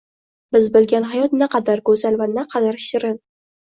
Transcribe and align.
Biz 0.55 0.69
bilgan 0.77 1.05
hayot 1.11 1.35
naqadar 1.41 1.83
go‘zal 1.91 2.19
va 2.23 2.31
naqadar 2.33 2.81
shirin 2.87 3.19